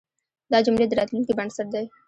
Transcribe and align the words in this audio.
دا 0.51 0.57
جملې 0.65 0.85
د 0.87 0.93
راتلونکي 0.99 1.33
بنسټ 1.39 1.67
دی. 1.73 1.85